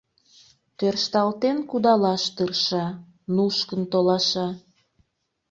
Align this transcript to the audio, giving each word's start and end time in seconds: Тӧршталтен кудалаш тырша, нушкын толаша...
Тӧршталтен 0.77 1.57
кудалаш 1.69 2.23
тырша, 2.35 2.85
нушкын 3.35 3.81
толаша... 3.91 4.47